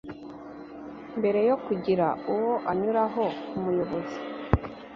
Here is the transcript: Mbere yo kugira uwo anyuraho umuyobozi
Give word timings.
Mbere 1.19 1.39
yo 1.49 1.55
kugira 1.65 2.07
uwo 2.33 2.53
anyuraho 2.71 3.25
umuyobozi 3.57 4.17